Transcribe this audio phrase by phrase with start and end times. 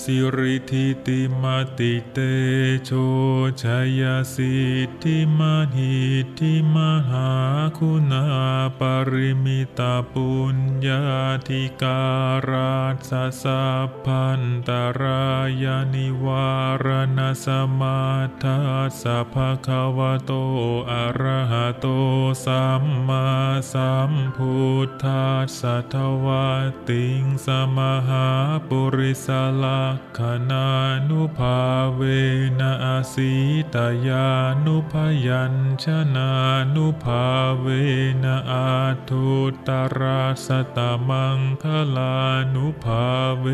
[0.00, 2.18] สิริธิติมาติเต
[2.84, 2.90] โช
[3.62, 4.02] ชัย
[4.34, 5.40] สิทธิม
[5.74, 6.76] หิทธิม
[7.08, 7.32] หา
[7.78, 8.24] คุณา
[8.78, 8.80] ป
[9.10, 11.02] ริมิตาปุญญา
[11.48, 12.02] ธิกา
[12.50, 12.76] รา
[13.10, 13.12] ส
[13.42, 14.70] สัพพันต
[15.00, 15.26] รา
[15.62, 16.48] ยานิวา
[16.84, 16.86] ร
[17.18, 17.46] ณส
[17.80, 18.00] มา
[18.42, 18.58] ทั
[18.88, 20.32] สสะภะคะวะโต
[20.90, 21.86] อะระหะโต
[22.44, 23.26] สัมมา
[23.72, 24.54] สัมพุ
[24.86, 26.48] ทธัสสะทวะ
[26.88, 27.78] ติงสม
[28.08, 28.28] หา
[28.68, 29.28] ปุริส
[29.62, 30.68] ลักขณา
[31.08, 31.60] นุภา
[31.94, 32.00] เว
[32.60, 33.34] นะอาสิ
[33.74, 34.28] ตายา
[34.64, 34.94] นุพ
[35.26, 35.54] ยัญ
[35.84, 36.30] ชนะ
[36.74, 37.26] นุภา
[37.58, 37.66] เว
[38.24, 38.68] นะอา
[39.08, 39.28] ทุ
[39.68, 41.64] ตราสตมังค
[41.96, 42.16] ลา
[42.54, 43.06] นุภา
[43.38, 43.46] เว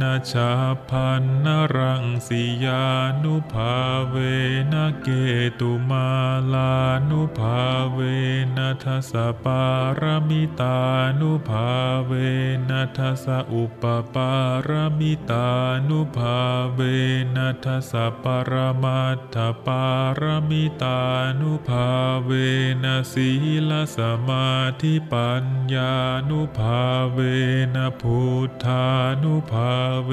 [0.00, 0.52] นะชา
[0.90, 1.46] พันน
[1.76, 2.84] รังสียา
[3.22, 3.74] นุภา
[4.08, 4.14] เว
[4.72, 5.08] นะเก
[5.60, 6.08] ตุมา
[6.52, 6.74] ลา
[7.10, 7.60] นุภา
[7.92, 7.98] เว
[8.56, 9.12] นะทัส
[9.44, 9.64] ปา
[10.00, 10.78] รมิตา
[11.20, 11.70] นุภา
[12.04, 12.12] เว
[12.68, 14.32] นะทัสอุปปา
[14.68, 15.48] รมิตา
[15.88, 16.38] นุภา
[16.72, 16.80] เว
[17.36, 19.84] นัทสะปรมัตถปา
[20.20, 21.00] รมิตา
[21.40, 21.88] นุภา
[22.24, 22.30] เว
[22.84, 23.28] นะสี
[23.70, 25.44] ลสมาธิปัญ
[25.74, 25.94] ญา
[26.28, 27.18] นุภาเว
[27.74, 28.86] นะพุทธา
[29.22, 29.72] นุภา
[30.04, 30.10] เว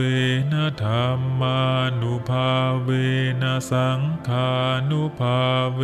[0.52, 1.62] นะธรรมา
[2.02, 2.50] นุภา
[2.84, 2.90] เว
[3.42, 4.50] นะสังขา
[4.90, 5.40] นุภา
[5.74, 5.82] เว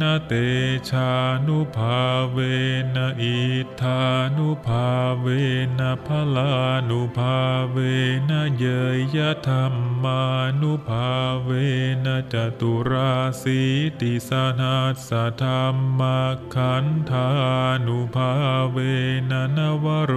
[0.00, 0.32] นะเต
[0.90, 1.10] ชา
[1.46, 1.98] นุภา
[2.30, 2.38] เว
[2.96, 3.38] นะอิ
[3.80, 4.02] ทา
[4.36, 4.88] นุภา
[5.18, 5.26] เว
[5.78, 6.52] นะพลา
[6.88, 7.36] นุภา
[7.70, 7.76] เว
[8.28, 8.64] นะเย
[9.16, 10.22] ยธรรมา
[10.60, 11.08] นุภา
[11.42, 11.50] เว
[12.04, 13.60] นะจตุราสี
[14.00, 14.30] ติส
[14.60, 15.10] นัสส
[15.42, 15.64] ธรร
[15.98, 16.00] ม
[16.54, 17.28] ขันธา
[17.86, 18.32] นุภา
[18.70, 18.76] เว
[19.30, 20.14] นะนวโร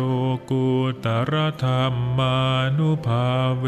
[0.51, 0.67] กุ
[1.05, 2.37] ตรธรรมา
[2.77, 3.27] นุภา
[3.59, 3.65] เว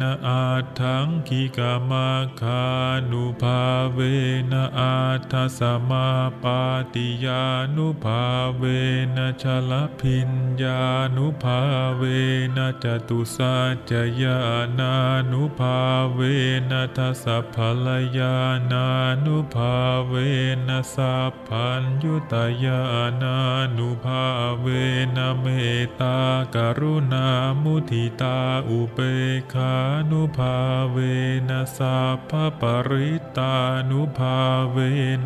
[0.00, 0.44] นะอา
[0.80, 2.10] ทังคิกามา
[2.40, 2.64] คา
[3.10, 3.60] นุภา
[3.92, 3.98] เว
[4.52, 4.94] นะอา
[5.30, 5.60] ทัส
[5.90, 6.08] มา
[6.42, 6.60] ปา
[6.94, 7.44] ติยา
[7.76, 8.24] นุภา
[8.56, 8.62] เว
[9.16, 10.30] นะชลพิญ
[10.62, 10.80] ญา
[11.16, 11.60] นุภา
[11.96, 12.02] เว
[12.56, 13.56] นะจตุสั
[13.90, 13.92] จ
[14.22, 14.38] ญา
[14.78, 14.94] นา
[15.32, 15.78] นุภา
[16.12, 16.20] เว
[16.70, 17.56] นัทสัพพ
[17.86, 18.36] ลยา
[18.72, 18.86] นา
[19.24, 19.74] นุภา
[20.06, 20.14] เว
[20.68, 22.34] นัสัพพัญยุต
[22.64, 22.80] ยา
[23.22, 23.36] นา
[23.76, 24.24] นุภา
[24.60, 24.66] เว
[25.16, 25.46] นะเม
[25.80, 26.18] ตตา
[26.54, 27.26] กรุณา
[27.62, 28.38] มุทิตา
[28.68, 28.98] อุเบ
[29.54, 29.74] ขา
[30.10, 30.56] นุภา
[30.90, 30.96] เว
[31.48, 33.54] นัสัพพปริตา
[33.90, 34.36] นุภา
[34.70, 34.76] เว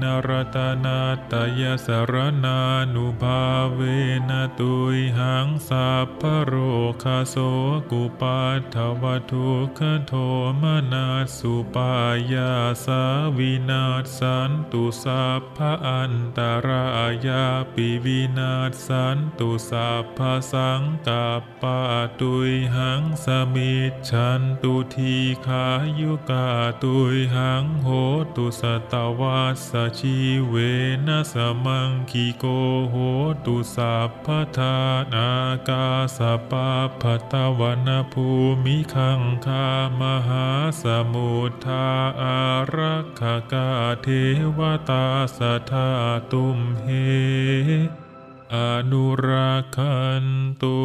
[0.02, 0.98] นะรัตนา
[1.30, 2.14] ตยสร
[2.44, 2.58] นา
[2.94, 3.42] นุภา
[3.74, 3.80] เว
[4.28, 6.54] นะตุยหังสัพพโร
[7.02, 7.36] คาโส
[7.90, 10.12] กุปัฏฐวทุกขโท
[10.62, 11.92] มนาสุปา
[12.32, 12.52] ยา
[12.84, 13.02] สา
[13.36, 16.84] วินัสสันตุสัพพะอันตรา
[17.26, 21.80] ยาปิวินัสสันตุสัพพะสังกัปปา
[22.20, 23.74] ตุยหังสมิ
[24.10, 25.14] ชฌันตุที
[25.46, 25.66] ฆา
[26.00, 26.48] ยุตา
[26.82, 27.88] ตุยหังโห
[28.36, 30.16] ตุสตวัสสชี
[30.46, 30.54] เว
[31.06, 32.44] นะสมังคิโก
[32.90, 32.96] โห
[33.44, 34.26] ตุสัพพ
[34.58, 34.76] ทา
[35.14, 35.30] อา
[35.68, 35.86] กา
[36.18, 36.20] ส
[36.50, 36.70] ปัพ
[37.00, 38.26] พตวนภู
[38.64, 39.68] มิขังคา
[40.00, 40.46] มหา
[40.82, 41.88] สมุทธา
[42.20, 42.38] อา
[42.74, 43.22] รักข
[43.52, 43.68] กา
[44.02, 44.08] เท
[44.58, 44.60] ว
[44.90, 45.06] ตา
[45.38, 45.88] สทา
[46.32, 46.86] ตุมเห
[48.54, 48.56] อ
[48.90, 50.24] นุรักขัน
[50.62, 50.78] ตุ